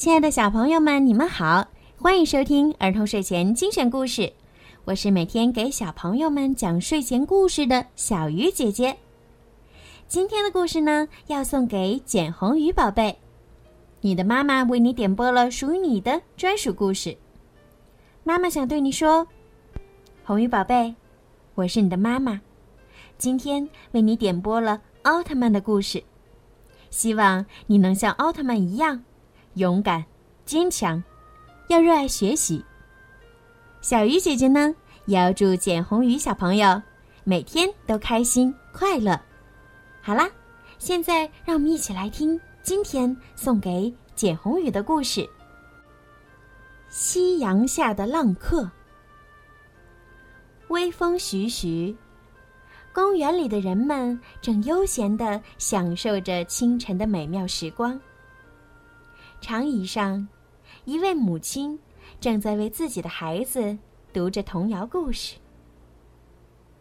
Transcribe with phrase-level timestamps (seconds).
[0.00, 4.32] 亲爱的小朋友们，你们好，欢迎收听儿童睡前精选故事。
[4.86, 8.96] 我是每天给小朋友们讲睡前故事的小鱼姐姐。
[10.08, 13.14] 今天的故事呢，要送给简红鱼宝贝。
[14.00, 17.14] 你的妈妈为你点播了属于你的专属故事。
[18.24, 19.28] 妈妈想对你说，
[20.24, 20.94] 红鱼宝贝，
[21.54, 22.40] 我是你的妈妈。
[23.18, 26.02] 今天为你点播了奥特曼的故事，
[26.88, 29.04] 希望你能像奥特曼一样。
[29.54, 30.04] 勇敢、
[30.44, 31.02] 坚强，
[31.68, 32.64] 要热爱学习。
[33.80, 34.74] 小鱼姐姐呢，
[35.06, 36.80] 也要祝简红宇小朋友
[37.24, 39.20] 每天都开心快乐。
[40.00, 40.30] 好啦，
[40.78, 45.20] 现在让我们一起来听今天送给简红宇的故事
[46.88, 48.62] 《夕阳下的浪客》。
[50.68, 51.96] 微风徐徐，
[52.92, 58.00] 公园里的人们正悠闲地享受着清晨的美妙时光。
[59.40, 60.28] 长椅上，
[60.84, 61.78] 一位母亲
[62.20, 63.76] 正在为自己的孩子
[64.12, 65.36] 读着童谣故事。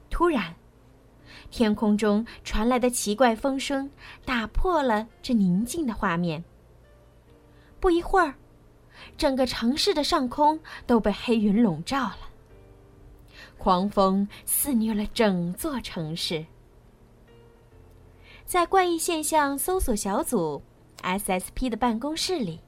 [0.10, 0.54] 突然，
[1.50, 3.90] 天空中传来的奇怪风声
[4.26, 6.44] 打破了这宁静的画面。
[7.80, 8.36] 不一会儿，
[9.18, 12.20] 整个城市的上空都被黑云笼罩了，
[13.58, 16.46] 狂风肆虐了整座城市。
[18.44, 20.62] 在怪异现象搜索小组。
[21.02, 22.60] SSP 的办公室里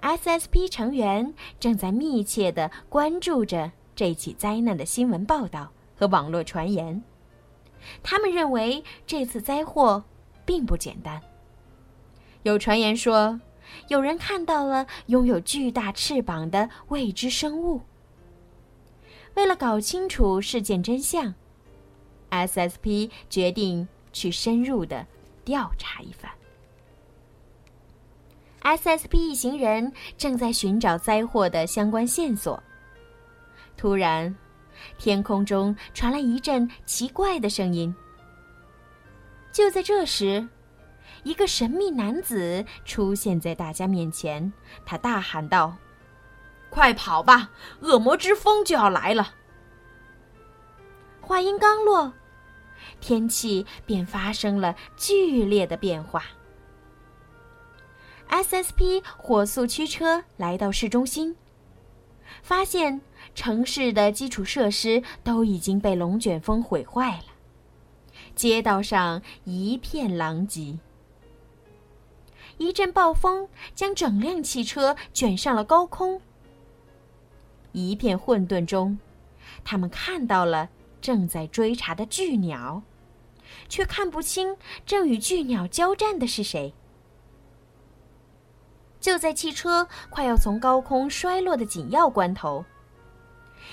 [0.00, 7.02] ，SSP 成员正在密切的关注着这起灾难的新闻报道和网络传言。
[8.02, 10.04] 他们认为这次灾祸
[10.44, 11.20] 并不简单。
[12.42, 13.40] 有传言说，
[13.88, 17.82] 有人看到了拥有巨大翅膀的未知生物。
[19.34, 21.34] 为了搞清楚事件真相
[22.30, 25.06] ，SSP 决定去深入的
[25.44, 26.30] 调查一番。
[28.62, 32.62] SSP 一行人正在寻找灾祸的相关线索。
[33.76, 34.34] 突然，
[34.98, 37.94] 天空中传来一阵奇怪的声音。
[39.50, 40.46] 就在这时，
[41.22, 44.52] 一个神秘男子出现在大家面前。
[44.84, 45.74] 他大喊道
[46.70, 47.50] ：“快跑吧，
[47.80, 49.34] 恶魔之风就要来了！”
[51.20, 52.12] 话音刚落，
[53.00, 56.24] 天气便发生了剧烈的变化。
[58.30, 61.36] SSP 火速驱车来到市中心，
[62.42, 63.00] 发现
[63.34, 67.24] 城市的基础设施都已经被龙卷风毁坏了，
[68.36, 70.78] 街道上一片狼藉。
[72.56, 76.20] 一阵暴风将整辆汽车卷上了高空，
[77.72, 78.98] 一片混沌中，
[79.64, 80.68] 他们看到了
[81.00, 82.82] 正在追查的巨鸟，
[83.68, 86.72] 却看不清正与巨鸟交战的是谁。
[89.00, 92.64] 就在汽车快要从高空摔落的紧要关头，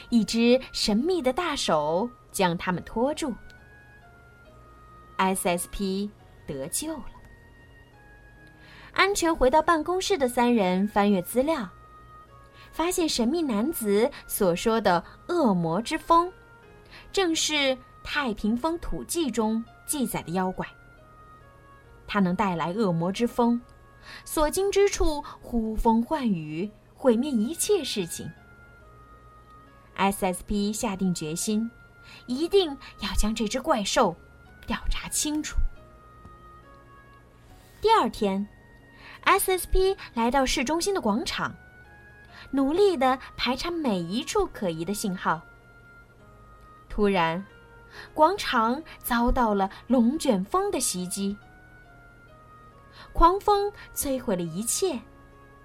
[0.10, 3.34] 一只神秘的大手将他们拖住。
[5.18, 6.10] SSP
[6.46, 7.06] 得救了。
[8.94, 11.68] 安全回到办公室的三人翻阅资料，
[12.72, 16.32] 发现神秘男子所说的“恶魔之风”，
[17.12, 17.54] 正是
[18.04, 20.66] 《太平风土记》中记载的妖怪。
[22.08, 23.62] 它能带来恶魔之风。
[24.26, 28.32] 所经之处，呼风唤雨，毁灭一切事情。
[29.98, 31.70] SSP 下定决心，
[32.26, 34.16] 一定要将这只怪兽
[34.66, 35.58] 调查清楚。
[37.82, 38.48] 第二天
[39.26, 41.56] ，SSP 来到市中心的广场，
[42.52, 45.42] 努力的排查每一处可疑的信号。
[46.90, 47.44] 突然，
[48.14, 51.38] 广场遭到了龙卷风的袭击。
[53.18, 55.00] 狂风摧毁了一切，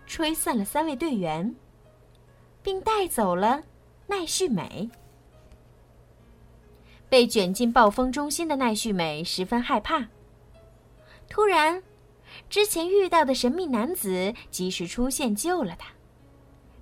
[0.06, 1.54] 吹散了三位队员，
[2.62, 3.62] 并带走了
[4.06, 4.88] 奈绪美。
[7.10, 10.08] 被卷进暴风中心的奈绪美十分害怕。
[11.28, 11.82] 突然，
[12.48, 15.90] 之前遇到的神秘男子及时出现，救了他，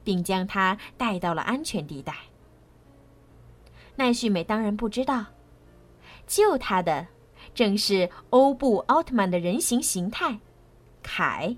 [0.04, 2.14] 并将他带到了安全地带。
[3.96, 5.26] 奈绪美当然不知道，
[6.28, 7.08] 救他的
[7.56, 10.38] 正是欧布奥特曼的人形形态。
[11.20, 11.54] 凯，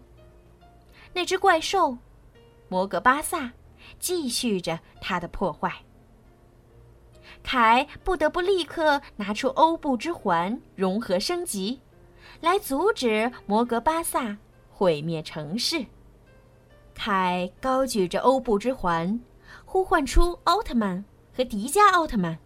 [1.12, 1.96] 那只怪兽，
[2.68, 3.52] 摩格巴萨，
[4.00, 5.72] 继续着他的破坏。
[7.44, 11.80] 凯不得不立刻拿出欧布之环融合升级，
[12.40, 14.36] 来阻止摩格巴萨
[14.68, 15.86] 毁灭城市。
[16.92, 19.20] 凯高举着欧布之环，
[19.64, 22.36] 呼唤出奥特曼和迪迦奥特曼，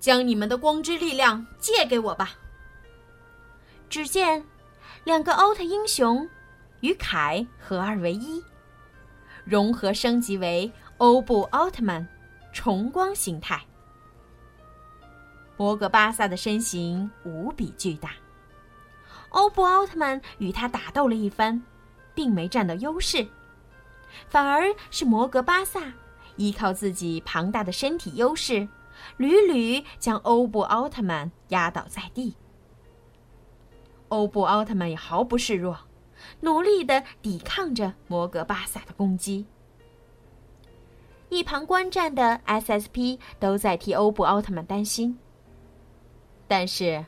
[0.00, 2.30] 将你们的光之力量借给我吧。
[3.90, 4.42] 只见。
[5.06, 6.28] 两个奥特英雄
[6.80, 8.42] 与凯合二为一，
[9.44, 12.04] 融合升级为欧布奥特曼
[12.52, 13.64] 重光形态。
[15.56, 18.14] 摩格巴萨的身形无比巨大，
[19.28, 21.62] 欧布奥特曼与他打斗了一番，
[22.12, 23.24] 并没占到优势，
[24.28, 25.92] 反而是摩格巴萨
[26.34, 28.66] 依靠自己庞大的身体优势，
[29.18, 32.34] 屡屡将欧布奥特曼压倒在地。
[34.08, 35.78] 欧布奥特曼也毫不示弱，
[36.40, 39.46] 努力的抵抗着摩格巴萨的攻击。
[41.28, 45.18] 一旁观战的 SSP 都在替欧布奥特曼担心。
[46.46, 47.04] 但是，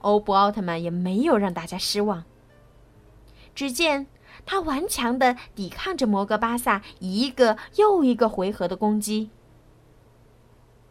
[0.00, 2.24] 欧布奥特曼也没有让大家失望。
[3.54, 4.06] 只见
[4.46, 9.28] 他顽强的抵抗着摩格巴萨一个又一个回合的攻击。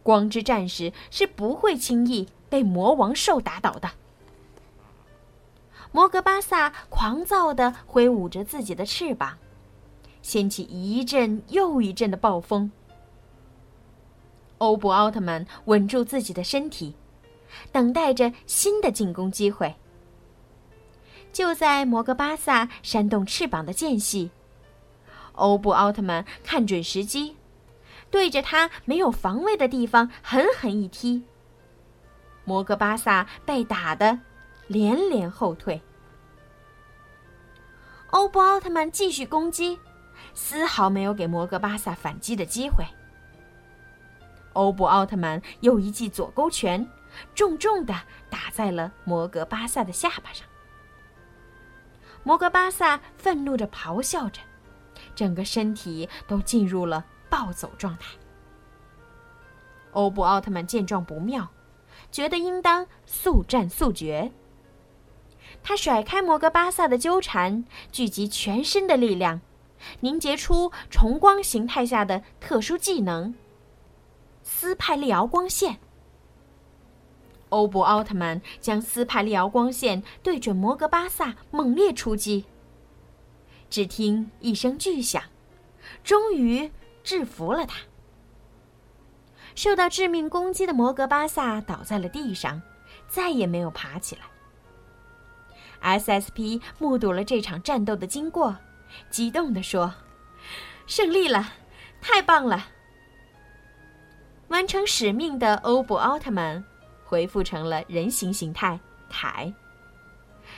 [0.03, 3.89] 光之战士是不会轻易被魔王兽打倒的。
[5.91, 9.37] 摩格巴萨狂躁地挥舞着自己的翅膀，
[10.21, 12.71] 掀起一阵又一阵的暴风。
[14.57, 16.95] 欧布奥特曼稳住自己的身体。
[17.71, 19.75] 等待着新的进攻机会。
[21.33, 24.31] 就在摩格巴萨扇动翅膀的间隙，
[25.33, 27.35] 欧布奥特曼看准时机，
[28.09, 31.23] 对着他没有防卫的地方狠狠一踢。
[32.45, 34.19] 摩格巴萨被打得
[34.71, 35.81] 连连后退。
[38.11, 39.77] 欧布奥特曼继续攻击，
[40.33, 42.85] 丝毫没有给摩格巴萨反击的机会。
[44.53, 46.87] 欧布奥特曼又一记左勾拳。
[47.35, 47.93] 重重的
[48.29, 50.47] 打在了摩格巴萨的下巴上。
[52.23, 54.39] 摩格巴萨愤怒着咆哮着，
[55.13, 58.15] 整个身体都进入了暴走状态。
[59.91, 61.49] 欧布奥特曼见状不妙，
[62.13, 64.31] 觉得应当速战速决。
[65.63, 69.41] 他甩开摩格巴萨的纠缠，聚集全身的力量，
[69.99, 73.35] 凝结出重光形态下的特殊技能——
[74.43, 75.79] 斯派利奥光线。
[77.49, 82.45] 欧布奥特曼将斯派利奥光线对准摩格巴萨，猛烈出击。
[83.69, 85.21] 只听一声巨响，
[86.03, 86.71] 终于
[87.03, 87.81] 制服了他。
[89.53, 92.61] 受到致命攻击的摩格巴萨倒在了地上，
[93.07, 94.21] 再也没有爬起来。
[95.81, 98.55] SSP 目睹了这场战斗的经过，
[99.09, 99.93] 激动地说
[100.87, 101.53] ：“胜利了，
[102.01, 102.67] 太棒了！”
[104.49, 106.63] 完成使命的欧布奥特曼。
[107.03, 108.79] 恢复成了人形形态，
[109.09, 109.53] 凯。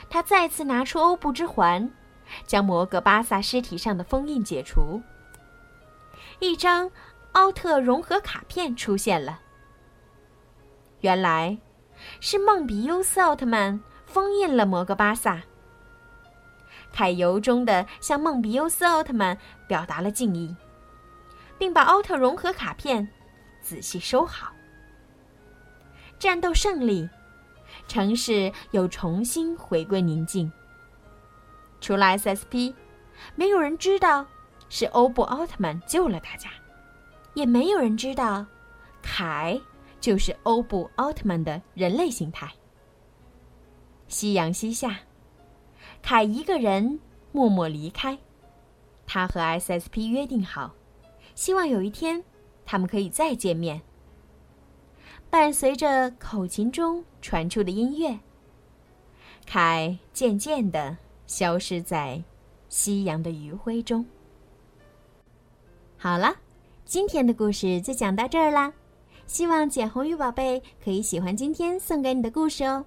[0.08, 1.90] 他再次拿出欧布之环，
[2.46, 5.02] 将摩格巴萨尸体上的封印解除。
[6.38, 6.88] 一张
[7.32, 9.40] 奥特融合卡片出现了。
[11.00, 11.58] 原来，
[12.20, 13.80] 是梦比优斯奥特曼
[14.14, 15.42] 封印了摩格巴萨。
[16.92, 20.54] 凯由衷的向梦比优斯奥特曼表达了敬意，
[21.58, 23.08] 并把奥特融合卡片
[23.60, 24.52] 仔细收好。
[26.16, 27.10] 战斗胜利，
[27.88, 30.52] 城市又重新回归宁静。
[31.80, 32.72] 除了 SSP，
[33.34, 34.24] 没有人知道
[34.68, 36.50] 是欧布奥特曼救了大家，
[37.34, 38.46] 也没有人知道
[39.02, 39.60] 凯
[40.00, 42.48] 就是欧布奥特曼的人类形态。
[44.14, 45.00] 夕阳西下，
[46.00, 47.00] 凯一个人
[47.32, 48.16] 默默离开。
[49.08, 50.72] 他和 SSP 约定好，
[51.34, 52.22] 希望有一天
[52.64, 53.82] 他们可以再见面。
[55.30, 58.20] 伴随着口琴中传出的音乐，
[59.46, 62.22] 凯渐渐的消失在
[62.68, 64.06] 夕阳的余晖中。
[65.98, 66.36] 好了，
[66.84, 68.72] 今天的故事就讲到这儿啦。
[69.26, 72.86] 希望简红玉宝贝可以喜欢今天送给你的故事哦。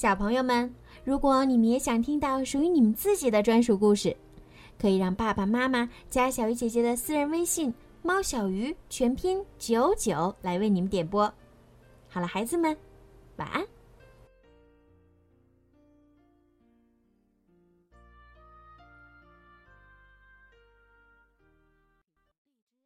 [0.00, 4.16] 小朋友们，如果你们也想听到属于你们自己的专属故事，
[4.80, 11.30] 可以让爸爸妈妈加小鱼姐姐的私人微信“猫小鱼”全拼九九来为你们点播。
[12.08, 12.74] 好了，孩子们，
[13.36, 13.62] 晚安。